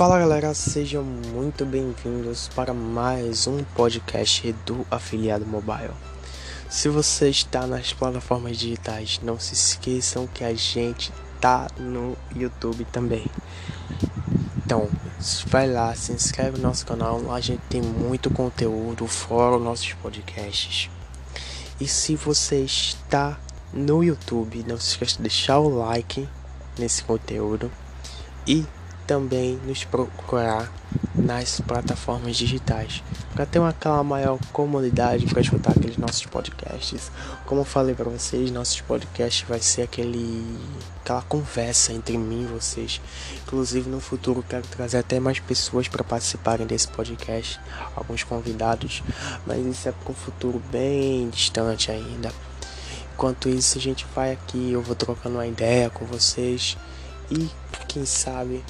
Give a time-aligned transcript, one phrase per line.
[0.00, 5.92] Fala galera, sejam muito bem-vindos para mais um podcast do Afiliado Mobile.
[6.70, 12.86] Se você está nas plataformas digitais, não se esqueçam que a gente tá no YouTube
[12.86, 13.26] também.
[14.64, 14.88] Então,
[15.48, 19.92] vai lá, se inscreve no nosso canal, a gente tem muito conteúdo fora os nossos
[19.92, 20.88] podcasts.
[21.78, 23.38] E se você está
[23.70, 26.26] no YouTube, não se esqueça de deixar o like
[26.78, 27.70] nesse conteúdo
[28.46, 28.64] e
[29.10, 30.72] também nos procurar
[31.16, 33.02] nas plataformas digitais
[33.34, 37.10] para ter uma aquela maior comodidade para escutar aqueles nossos podcasts.
[37.44, 40.46] Como eu falei para vocês, nossos podcasts vai ser aquele
[41.00, 43.00] aquela conversa entre mim e vocês.
[43.42, 47.58] Inclusive no futuro quero trazer até mais pessoas para participarem desse podcast,
[47.96, 49.02] alguns convidados,
[49.44, 52.30] mas isso é para um futuro bem distante ainda.
[53.14, 56.78] Enquanto isso, a gente vai aqui, eu vou trocando uma ideia com vocês
[57.28, 57.50] e
[57.88, 58.62] quem sabe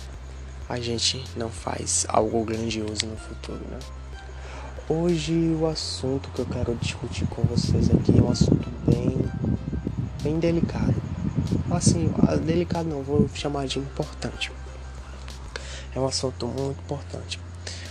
[0.70, 3.78] a gente não faz algo grandioso no futuro, né?
[4.89, 9.19] Hoje o assunto que eu quero discutir com vocês aqui é um assunto bem,
[10.22, 10.95] bem delicado.
[11.72, 12.08] Assim,
[12.47, 14.53] delicado não, vou chamar de importante.
[15.92, 17.41] É um assunto muito importante.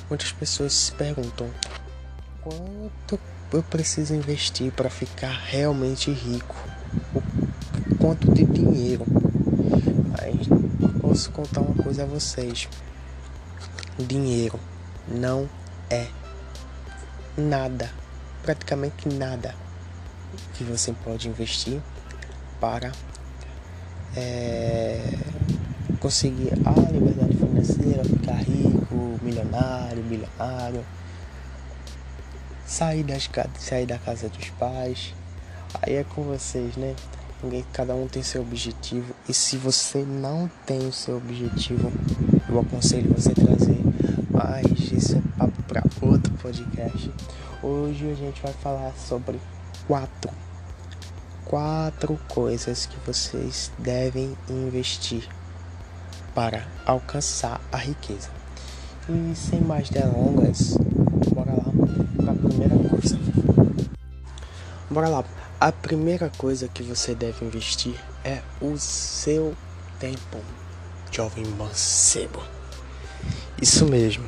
[0.10, 1.50] Muitas pessoas se perguntam
[2.42, 3.20] quanto
[3.52, 6.56] eu preciso investir para ficar realmente rico?
[7.92, 9.04] O quanto de dinheiro?
[10.18, 10.40] Aí
[11.10, 12.70] posso contar uma coisa a vocês.
[13.98, 14.60] Dinheiro
[15.08, 15.50] não
[15.90, 16.06] é
[17.36, 17.90] nada,
[18.44, 19.56] praticamente nada
[20.54, 21.82] que você pode investir
[22.62, 22.92] para
[24.16, 25.18] é,
[26.00, 30.86] conseguir a liberdade financeira, ficar rico, milionário, bilionário,
[32.68, 35.16] sair, das, sair da casa dos pais.
[35.82, 36.96] Aí é com vocês, né?
[37.72, 39.16] Cada um tem seu objetivo.
[39.28, 41.90] E se você não tem o seu objetivo,
[42.50, 43.80] eu aconselho você trazer.
[44.30, 47.10] Mas isso é papo para outro podcast.
[47.64, 49.40] Hoje a gente vai falar sobre
[49.88, 50.32] quatro,
[51.46, 55.26] quatro coisas que vocês devem investir
[56.36, 58.30] para alcançar a riqueza.
[59.08, 60.78] E sem mais delongas,
[61.34, 61.72] bora lá
[62.18, 63.18] para a primeira coisa.
[64.90, 65.49] Bora lá.
[65.62, 69.54] A primeira coisa que você deve investir é o seu
[70.00, 70.38] tempo,
[71.12, 72.42] jovem mancebo.
[73.62, 74.24] Isso mesmo,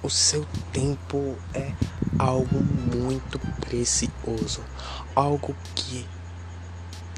[0.00, 1.72] o seu tempo é
[2.16, 4.62] algo muito precioso,
[5.12, 6.06] algo que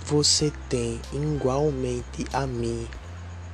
[0.07, 2.89] você tem igualmente a mim,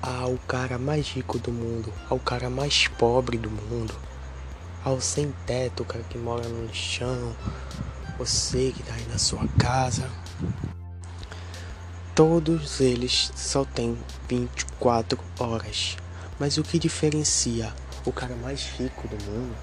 [0.01, 3.93] ao cara mais rico do mundo, ao cara mais pobre do mundo,
[4.85, 7.35] ao sem teto, o cara que mora no chão,
[8.19, 10.09] você que está aí na sua casa.
[12.15, 13.99] Todos eles só têm
[14.29, 15.97] 24 horas.
[16.39, 17.73] Mas o que diferencia
[18.05, 19.57] o cara mais rico do mundo,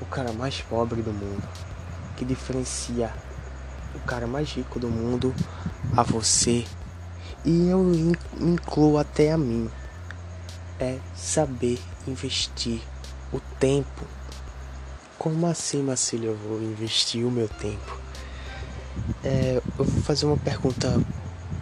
[0.00, 1.46] o cara mais pobre do mundo,
[2.16, 3.12] que diferencia
[3.94, 5.34] o cara mais rico do mundo
[5.96, 6.64] a você
[7.44, 7.92] e eu
[8.40, 9.70] incluo até a mim
[10.78, 12.80] é saber investir
[13.30, 14.06] o tempo
[15.24, 17.98] como assim, Marcílio, eu vou investir o meu tempo?
[19.24, 21.02] É, eu vou fazer uma pergunta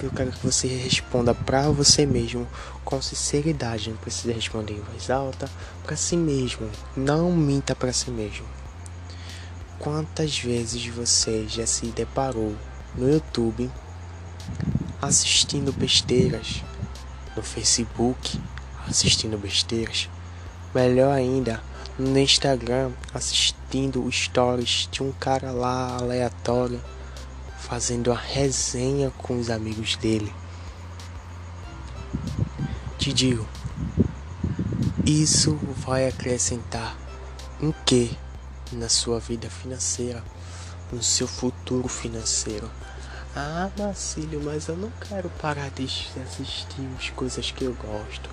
[0.02, 2.44] eu quero que você responda para você mesmo
[2.84, 5.48] com sinceridade, não precisa responder em voz alta,
[5.84, 8.44] para si mesmo, não minta para si mesmo.
[9.78, 12.56] Quantas vezes você já se deparou
[12.96, 13.70] no YouTube
[15.00, 16.64] assistindo besteiras,
[17.36, 18.40] no Facebook
[18.88, 20.10] assistindo besteiras,
[20.74, 21.62] melhor ainda,
[21.98, 26.80] no Instagram assistindo stories de um cara lá aleatório
[27.58, 30.32] fazendo a resenha com os amigos dele.
[32.98, 33.48] Te digo,
[35.06, 36.96] isso vai acrescentar
[37.60, 38.16] em que
[38.72, 40.22] na sua vida financeira,
[40.92, 42.70] no seu futuro financeiro.
[43.34, 48.28] Ah, Marcílio, mas eu não quero parar de assistir as coisas que eu gosto.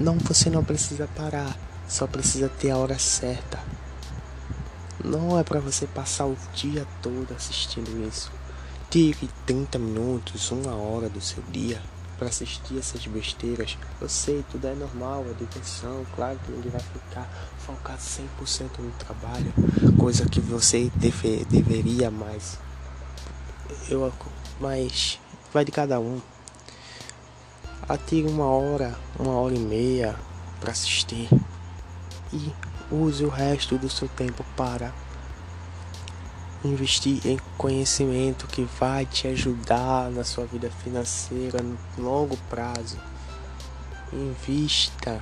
[0.00, 1.65] Não, você não precisa parar.
[1.88, 3.58] Só precisa ter a hora certa.
[5.04, 8.32] Não é para você passar o dia todo assistindo isso.
[8.90, 11.80] Tire 30 minutos, uma hora do seu dia
[12.18, 13.76] para assistir essas besteiras.
[14.00, 16.04] Eu sei, tudo é normal, é diversão.
[16.14, 17.28] Claro que ninguém vai ficar
[17.58, 19.52] focado 100% no trabalho,
[19.98, 22.58] coisa que você deve, deveria mais.
[23.88, 24.12] Eu,
[24.60, 25.20] mas
[25.52, 26.20] vai de cada um.
[27.88, 30.16] Atire uma hora, uma hora e meia
[30.60, 31.28] para assistir
[32.36, 32.54] e
[32.90, 34.92] use o resto do seu tempo para
[36.64, 42.98] investir em conhecimento que vai te ajudar na sua vida financeira no longo prazo.
[44.12, 45.20] Invista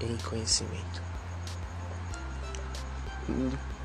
[0.00, 1.02] em conhecimento.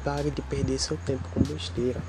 [0.03, 2.01] Pare de perder seu tempo com besteira.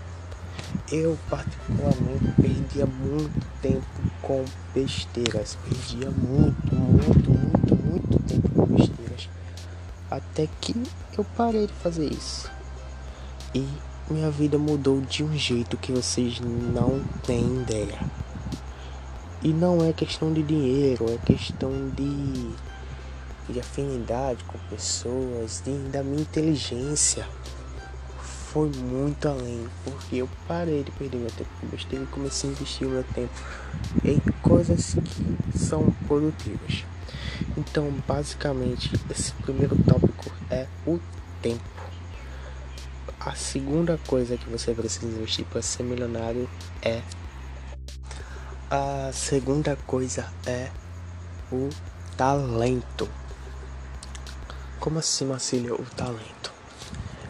[0.90, 3.86] Eu, particularmente, perdia muito tempo
[4.22, 4.44] com
[4.74, 5.56] besteiras.
[5.64, 8.95] Perdia muito, muito, muito, muito tempo com besteiras.
[10.16, 10.74] Até que
[11.18, 12.50] eu parei de fazer isso.
[13.54, 13.68] E
[14.08, 17.98] minha vida mudou de um jeito que vocês não têm ideia.
[19.42, 22.50] E não é questão de dinheiro, é questão de,
[23.46, 27.28] de afinidade com pessoas, de, da minha inteligência.
[28.18, 32.52] Foi muito além, porque eu parei de perder meu tempo com besteira e comecei a
[32.54, 33.34] investir o meu tempo
[34.02, 36.86] em coisas que são produtivas.
[37.56, 40.98] Então, basicamente, esse primeiro tópico é o
[41.42, 41.62] tempo.
[43.20, 46.48] A segunda coisa que você precisa investir para ser milionário
[46.82, 47.02] é
[48.70, 50.70] a segunda coisa é
[51.52, 51.68] o
[52.16, 53.08] talento.
[54.80, 56.52] Como assim, Marcílio, o talento?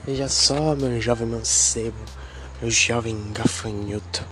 [0.07, 1.99] Veja só, meu jovem mancebo,
[2.61, 4.25] meu jovem gafanhoto,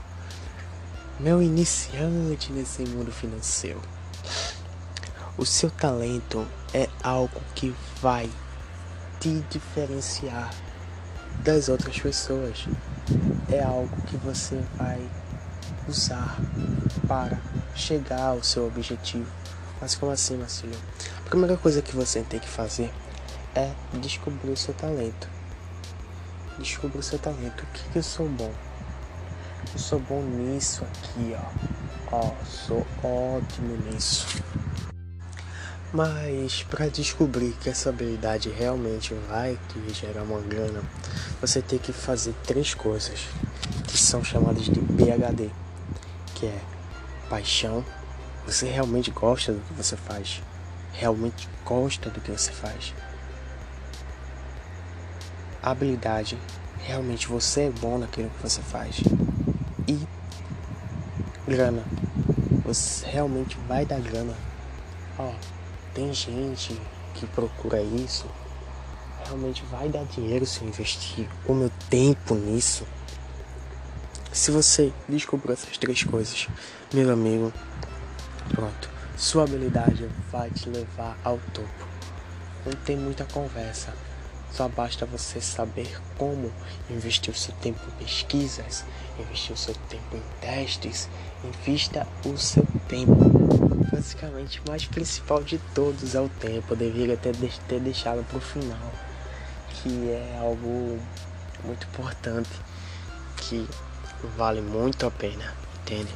[1.20, 3.80] meu iniciante nesse mundo financeiro.
[5.36, 8.30] O seu talento é algo que vai
[9.18, 10.54] te diferenciar
[11.40, 12.68] das outras pessoas.
[13.50, 15.04] É algo que você vai
[15.88, 16.38] usar
[17.08, 17.36] para
[17.74, 19.26] chegar ao seu objetivo.
[19.80, 20.76] Mas como assim, Marcelo?
[21.26, 22.92] A primeira coisa que você tem que fazer
[23.56, 25.28] é descobrir o seu talento.
[26.60, 27.64] Descubra o seu talento.
[27.64, 28.52] O que, que eu sou bom?
[29.72, 32.18] Eu sou bom nisso aqui, ó.
[32.18, 34.26] Ó, sou ótimo nisso.
[35.94, 40.82] Mas para descobrir que essa habilidade realmente vai te gerar uma grana,
[41.40, 43.28] você tem que fazer três coisas
[43.86, 45.52] que são chamadas de PhD
[46.34, 46.60] que é
[47.30, 47.84] paixão.
[48.44, 50.42] Você realmente gosta do que você faz?
[50.94, 52.92] Realmente gosta do que você faz?
[55.62, 56.36] Habilidade.
[56.80, 58.96] Realmente você é bom naquilo que você faz?
[59.86, 60.00] E
[61.46, 61.84] grana.
[62.64, 64.34] Você realmente vai dar grana?
[65.16, 65.32] Ó,
[65.94, 66.78] tem gente
[67.14, 68.26] que procura isso.
[69.24, 72.84] Realmente vai dar dinheiro se eu investir o meu tempo nisso.
[74.32, 76.48] Se você descobriu essas três coisas,
[76.92, 77.52] meu amigo,
[78.52, 81.86] pronto, sua habilidade vai te levar ao topo.
[82.66, 83.94] Não tem muita conversa.
[84.50, 86.52] Só basta você saber como
[86.90, 88.84] investir o seu tempo em pesquisas,
[89.18, 91.08] investir o seu tempo em testes,
[91.44, 93.33] invista o seu tempo.
[93.92, 96.72] Basicamente, o mais principal de todos é o tempo.
[96.72, 97.34] Eu deveria ter,
[97.68, 98.92] ter deixado para o final,
[99.70, 100.98] que é algo
[101.64, 102.50] muito importante
[103.36, 103.68] que
[104.36, 106.14] vale muito a pena, entende?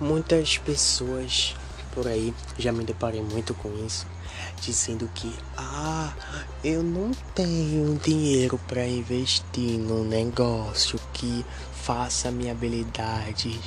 [0.00, 1.54] Muitas pessoas
[1.92, 4.06] por aí já me deparei muito com isso,
[4.60, 6.12] dizendo que ah,
[6.62, 13.58] eu não tenho dinheiro para investir num negócio que faça minha habilidade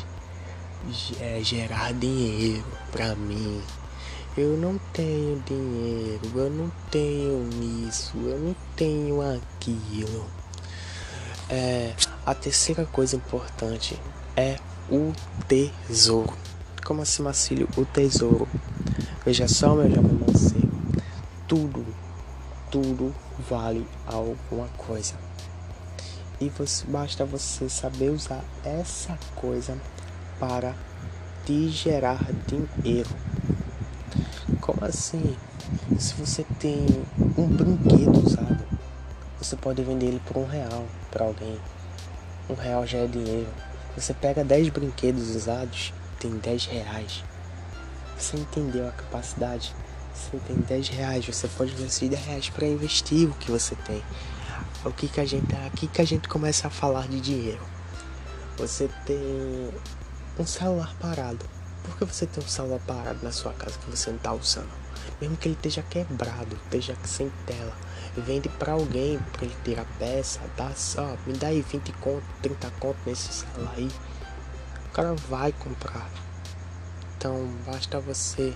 [1.19, 3.61] é, gerar dinheiro para mim.
[4.37, 7.49] Eu não tenho dinheiro, eu não tenho
[7.87, 10.25] isso, eu não tenho aquilo.
[11.49, 11.93] É,
[12.25, 13.99] a terceira coisa importante
[14.37, 14.57] é
[14.89, 15.11] o
[15.47, 16.33] tesouro.
[16.85, 17.67] Como assim, Marcílio?
[17.75, 18.47] O tesouro.
[19.25, 20.71] Veja só, meu jovem mancebo.
[21.47, 21.85] Tudo,
[22.71, 23.13] tudo
[23.49, 25.15] vale alguma coisa.
[26.39, 29.77] E você, basta você saber usar essa coisa
[30.39, 30.73] para
[31.45, 33.09] te gerar dinheiro.
[34.61, 35.35] Como assim?
[35.99, 36.85] Se você tem
[37.37, 38.63] um brinquedo usado,
[39.37, 41.59] você pode vender ele por um real para alguém.
[42.49, 43.49] Um real já é dinheiro.
[43.95, 47.23] Você pega 10 brinquedos usados, tem 10 reais.
[48.17, 49.75] Você entendeu a capacidade?
[50.13, 54.01] Você tem 10 reais, você pode investir 10 reais para investir o que você tem.
[54.85, 57.61] O que, que a gente aqui que a gente começa a falar de dinheiro.
[58.57, 59.69] Você tem
[60.39, 61.45] um celular parado.
[61.83, 64.69] Por que você tem um celular parado na sua casa que você não está usando?
[65.19, 67.73] Mesmo que ele esteja quebrado, esteja sem tela
[68.19, 72.23] vende para alguém para ele ter a peça, dá só, me dá aí 20 conto,
[72.41, 73.89] 30 conto nesse celular aí.
[74.87, 76.09] O cara vai comprar.
[77.17, 78.53] Então basta você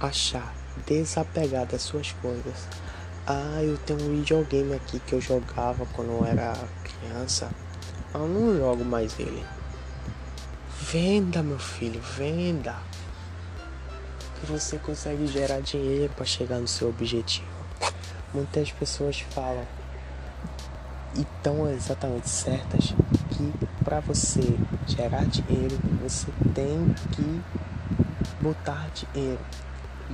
[0.00, 0.54] achar,
[0.86, 2.68] desapegar das suas coisas.
[3.26, 6.54] Ah, eu tenho um videogame aqui que eu jogava quando eu era
[6.84, 7.50] criança.
[8.14, 9.44] Eu não jogo mais ele.
[10.90, 12.76] Venda, meu filho, venda.
[14.40, 17.56] Que você consegue gerar dinheiro para chegar no seu objetivo
[18.36, 19.64] muitas pessoas falam
[21.14, 22.94] e estão exatamente certas
[23.30, 23.52] que
[23.82, 24.42] para você
[24.86, 27.42] gerar dinheiro você tem que
[28.42, 29.40] botar dinheiro.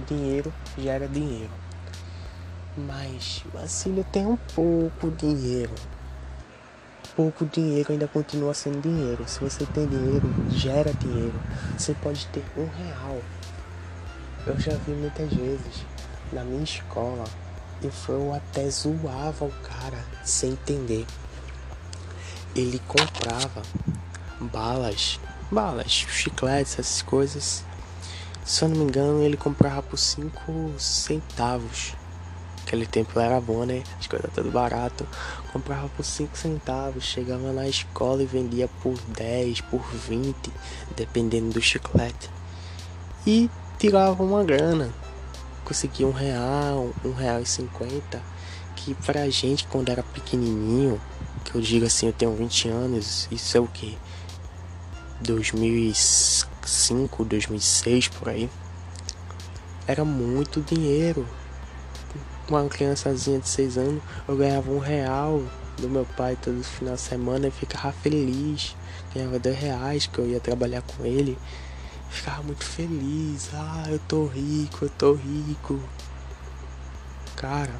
[0.06, 1.50] dinheiro gera dinheiro.
[2.76, 3.42] Mas
[3.84, 5.74] eu tenho um pouco dinheiro.
[7.14, 9.28] Pouco dinheiro ainda continua sendo dinheiro.
[9.28, 11.38] Se você tem dinheiro, gera dinheiro.
[11.76, 13.20] Você pode ter um real.
[14.46, 15.84] Eu já vi muitas vezes
[16.32, 17.24] na minha escola
[17.82, 21.04] e eu até zoava o cara sem entender.
[22.54, 23.62] Ele comprava
[24.40, 27.64] balas, balas, chicletes, essas coisas.
[28.44, 31.94] Se eu não me engano, ele comprava por 5 centavos.
[32.66, 33.82] Aquele tempo era bom, né?
[33.98, 35.06] As coisas tudo barato.
[35.52, 40.50] Comprava por 5 centavos, chegava na escola e vendia por 10, por 20,
[40.96, 42.30] dependendo do chiclete.
[43.26, 44.92] E tirava uma grana
[45.72, 48.22] consegui um real, um real e cinquenta,
[48.76, 51.00] que pra gente quando era pequenininho,
[51.44, 53.96] que eu digo assim, eu tenho 20 anos, isso é o que?
[55.20, 58.50] 2005, 2006 por aí.
[59.86, 61.26] Era muito dinheiro.
[62.48, 65.42] Uma criançazinha de 6 anos, eu ganhava um real
[65.78, 68.76] do meu pai todo final de semana e ficava feliz.
[69.14, 71.38] Ganhava dois reais que eu ia trabalhar com ele
[72.12, 73.50] ficava muito feliz.
[73.54, 75.80] Ah, eu tô rico, eu tô rico.
[77.34, 77.74] Cara,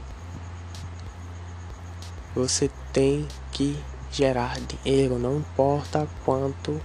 [2.34, 3.78] você tem que
[4.10, 6.80] gerar dinheiro, não importa quanto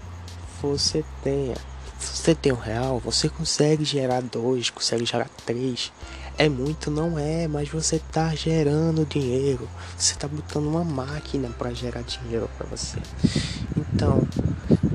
[0.61, 1.55] você tenha.
[1.97, 5.91] Se você tem um real, você consegue gerar dois, consegue gerar três.
[6.39, 9.67] É muito, não é, mas você tá gerando dinheiro.
[9.97, 12.99] Você tá botando uma máquina para gerar dinheiro para você.
[13.75, 14.21] Então,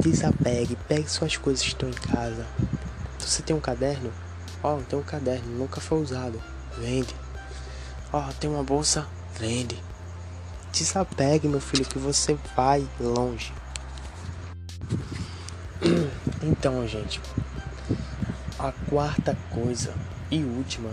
[0.00, 2.46] desapegue, pegue suas coisas que estão em casa.
[3.18, 4.12] Você tem um caderno,
[4.62, 6.40] ó, oh, tem um caderno, nunca foi usado,
[6.78, 7.12] vende.
[8.12, 9.04] Ó, oh, tem uma bolsa,
[9.37, 9.82] vende.
[10.72, 13.52] Desapegue, meu filho, que você vai longe.
[16.40, 17.20] Então, gente,
[18.58, 19.92] a quarta coisa
[20.30, 20.90] e última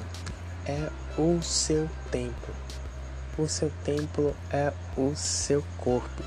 [0.70, 2.52] é o seu tempo.
[3.38, 6.24] O seu tempo é o seu corpo.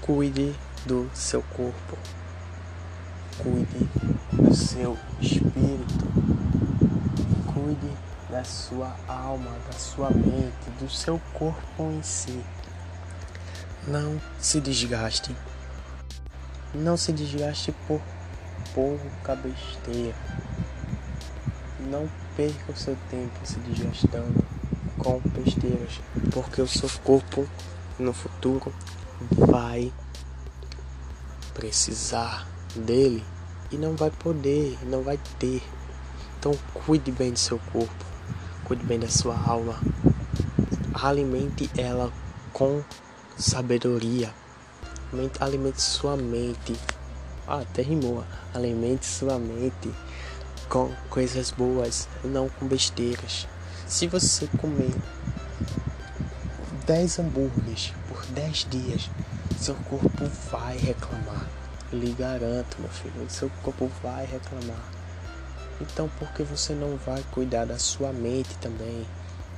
[0.00, 0.54] Cuide
[0.84, 1.98] do seu corpo.
[3.38, 3.88] Cuide
[4.32, 6.06] do seu espírito.
[7.52, 7.92] Cuide
[8.30, 12.44] da sua alma, da sua mente, do seu corpo em si.
[13.88, 15.34] Não se desgaste.
[16.72, 18.00] Não se desgaste por
[18.74, 20.14] pouca besteira.
[21.80, 24.44] Não perca o seu tempo se desgastando
[24.98, 26.00] com besteiras,
[26.32, 27.48] porque o seu corpo
[27.98, 28.72] no futuro
[29.30, 29.92] vai
[31.54, 33.24] precisar dele
[33.72, 35.62] e não vai poder, não vai ter.
[36.38, 38.04] Então cuide bem do seu corpo,
[38.64, 39.80] cuide bem da sua alma,
[40.92, 42.12] alimente ela
[42.52, 42.82] com
[43.38, 44.32] sabedoria,
[45.40, 46.76] alimente sua mente.
[47.48, 48.24] Ah, até rimou.
[48.52, 49.92] Alimente sua mente
[50.68, 53.46] com coisas boas, não com besteiras.
[53.86, 54.94] Se você comer
[56.86, 59.10] 10 hambúrgueres por 10 dias,
[59.58, 61.46] seu corpo vai reclamar.
[61.92, 64.82] Lhe garanto, meu filho, seu corpo vai reclamar.
[65.80, 69.06] Então, por que você não vai cuidar da sua mente também?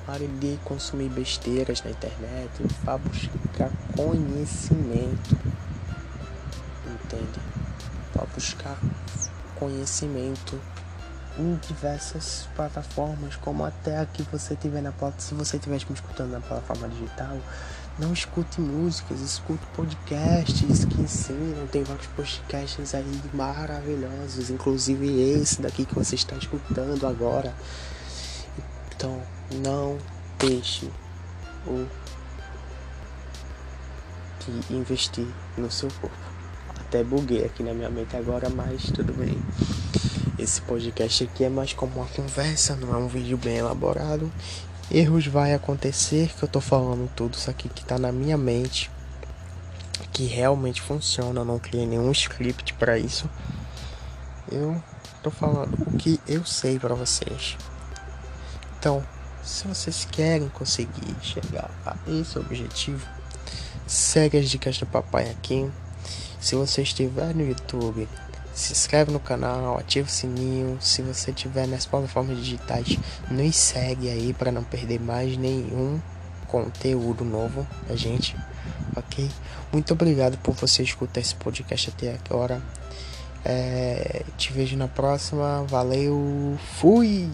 [0.05, 5.39] Pare de consumir besteiras na internet e vá buscar conhecimento.
[6.87, 7.41] Entende?
[8.15, 8.79] Vá buscar
[9.55, 10.59] conhecimento
[11.39, 16.33] em diversas plataformas, como até aqui você tiver na plataforma, se você estiver me escutando
[16.33, 17.39] na plataforma digital,
[17.99, 25.85] não escute músicas, escute podcasts que ensinam, tem vários podcasts aí maravilhosos, inclusive esse daqui
[25.85, 27.55] que você está escutando agora.
[28.95, 29.21] Então,
[29.63, 29.99] não
[30.39, 30.91] deixe
[31.67, 31.87] o
[34.47, 35.27] de investir
[35.57, 36.17] no seu corpo.
[36.81, 39.39] Até buguei aqui na minha mente agora, mas tudo bem.
[40.39, 44.31] Esse podcast aqui é mais como uma conversa, não é um vídeo bem elaborado.
[44.89, 48.89] Erros vai acontecer, que eu tô falando tudo isso aqui que tá na minha mente,
[50.13, 53.29] que realmente funciona, eu não criei nenhum script para isso.
[54.49, 54.81] Eu
[55.25, 57.57] tô falando o que eu sei para vocês.
[58.79, 59.05] Então,
[59.43, 63.05] se vocês querem conseguir chegar a esse objetivo,
[63.89, 65.69] segue as dicas do papai aqui.
[66.41, 68.09] Se você estiver no YouTube,
[68.59, 70.79] se inscreve no canal, ativa o sininho.
[70.81, 72.99] Se você estiver nas plataformas digitais,
[73.31, 76.01] nos segue aí para não perder mais nenhum
[76.47, 78.35] conteúdo novo da gente,
[78.97, 79.31] ok?
[79.73, 82.61] Muito obrigado por você escutar esse podcast até agora.
[83.45, 85.65] É, te vejo na próxima.
[85.69, 87.31] Valeu, fui!